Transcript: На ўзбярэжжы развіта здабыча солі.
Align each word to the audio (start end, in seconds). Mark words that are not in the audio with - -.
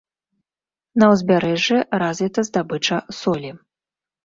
На 1.03 1.09
ўзбярэжжы 1.11 1.77
развіта 2.05 2.47
здабыча 2.49 3.01
солі. 3.21 3.55